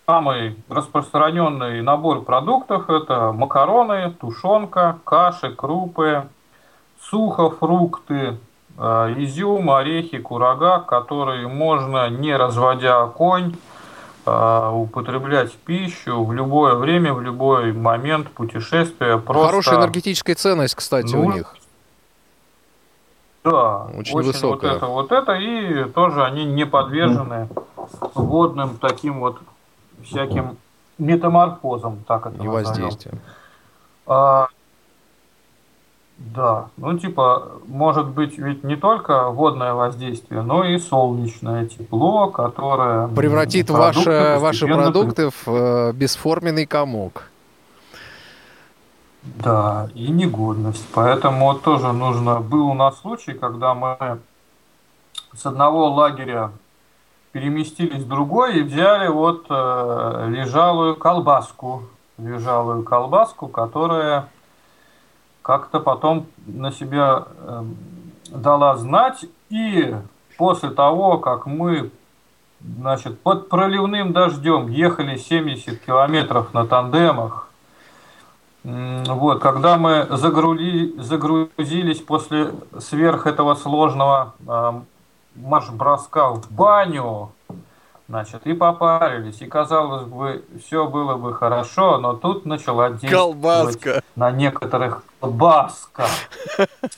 [0.04, 6.28] самый распространенный набор продуктов это макароны, тушенка, каши, крупы,
[7.00, 8.36] сухофрукты, Э,
[8.78, 13.56] изюм, орехи, курага, которые можно, не разводя огонь,
[14.26, 19.18] э, употреблять в пищу в любое время, в любой момент путешествия.
[19.18, 19.46] Просто...
[19.46, 21.54] Хорошая энергетическая ценность, кстати, ну, у них.
[23.44, 24.72] Да, очень, очень высокая.
[24.72, 27.48] Вот это, вот это, и тоже они не подвержены
[28.14, 29.38] водным таким вот
[30.04, 30.56] всяким
[30.98, 33.20] метаморфозам, так это И воздействием.
[34.06, 34.48] А,
[36.18, 43.08] да, ну типа, может быть ведь не только водное воздействие, но и солнечное тепло, которое...
[43.08, 47.30] Превратит ваши, ваши продукты в э, бесформенный комок.
[49.22, 50.86] Да, и негодность.
[50.94, 52.40] Поэтому тоже нужно...
[52.40, 54.18] Был у нас случай, когда мы
[55.34, 56.52] с одного лагеря
[57.32, 61.82] переместились в другой и взяли вот э, лежалую колбаску.
[62.16, 64.30] Лежалую колбаску, которая
[65.46, 67.62] как-то потом на себя э,
[68.30, 69.26] дала знать.
[69.48, 69.94] И
[70.36, 71.92] после того, как мы
[72.60, 77.48] значит, под проливным дождем ехали 70 километров на тандемах,
[78.64, 84.72] вот, когда мы загрули, загрузились после сверх этого сложного э,
[85.36, 87.30] марш-броска в баню,
[88.08, 94.02] Значит, и попарились, и казалось бы, все было бы хорошо, но тут начала действовать Колбаска.
[94.14, 96.06] на некоторых колбаска.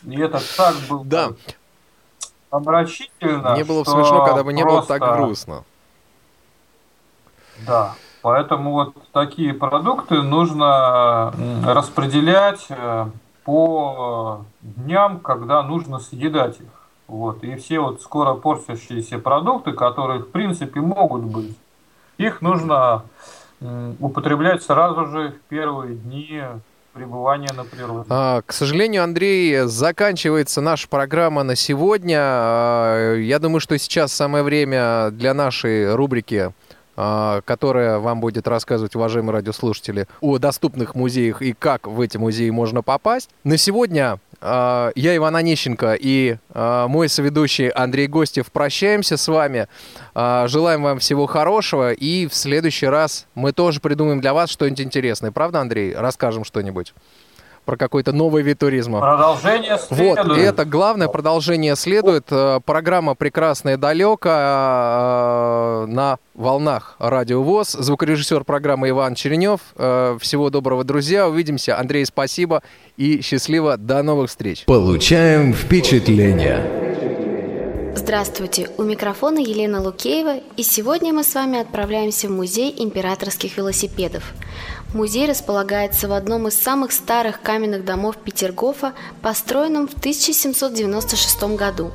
[0.04, 1.28] И это так было да.
[2.50, 3.52] омрачительно.
[3.52, 5.64] Мне было бы смешно, когда бы не было так грустно.
[7.66, 11.34] Да, поэтому вот такие продукты нужно
[11.66, 13.06] распределять э,
[13.44, 16.88] по дням, когда нужно съедать их.
[17.08, 17.42] Вот.
[17.42, 21.56] И все вот скоро портящиеся продукты, которые в принципе могут быть,
[22.16, 23.02] их нужно
[23.98, 26.44] употреблять сразу же в первые дни
[26.98, 28.06] пребывания на природе.
[28.08, 32.18] А, к сожалению, Андрей, заканчивается наша программа на сегодня.
[32.20, 36.52] А, я думаю, что сейчас самое время для нашей рубрики
[37.44, 42.82] которая вам будет рассказывать, уважаемые радиослушатели, о доступных музеях и как в эти музеи можно
[42.82, 43.30] попасть.
[43.44, 49.68] На сегодня а, я, Иван Онищенко, и а, мой соведущий Андрей Гостев прощаемся с вами.
[50.14, 55.30] Желаем вам всего хорошего, и в следующий раз мы тоже придумаем для вас что-нибудь интересное.
[55.30, 55.94] Правда, Андрей?
[55.94, 56.94] Расскажем что-нибудь
[57.68, 58.98] про какой-то новый вид туризма.
[58.98, 60.24] Продолжение следует.
[60.24, 62.24] Вот, и это главное продолжение следует.
[62.30, 67.72] Э, программа «Прекрасная далеко» э, на волнах Радио ВОЗ.
[67.72, 69.60] Звукорежиссер программы Иван Черенев.
[69.76, 71.28] Э, всего доброго, друзья.
[71.28, 71.78] Увидимся.
[71.78, 72.62] Андрей, спасибо
[72.96, 73.76] и счастливо.
[73.76, 74.64] До новых встреч.
[74.64, 76.86] Получаем впечатление.
[77.94, 84.22] Здравствуйте, у микрофона Елена Лукеева, и сегодня мы с вами отправляемся в музей императорских велосипедов–
[84.94, 91.92] Музей располагается в одном из самых старых каменных домов Петергофа, построенном в 1796 году.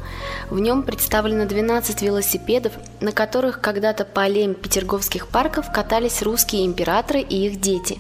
[0.52, 7.22] В нем представлено 12 велосипедов, на которых когда-то по аллеям петерговских парков катались русские императоры
[7.22, 8.00] и их дети.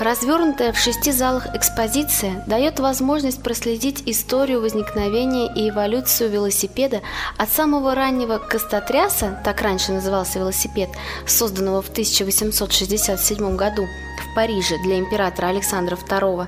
[0.00, 7.02] Развернутая в шести залах экспозиция дает возможность проследить историю возникновения и эволюцию велосипеда
[7.36, 10.88] от самого раннего костотряса, так раньше назывался велосипед,
[11.26, 13.86] созданного в 1867 году,
[14.22, 16.46] в Париже для императора Александра II,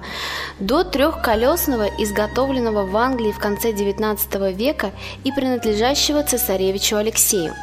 [0.61, 4.93] до трехколесного, изготовленного в Англии в конце XIX века
[5.25, 7.55] и принадлежащего цесаревичу Алексею.